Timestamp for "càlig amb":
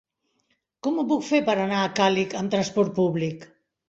1.99-2.55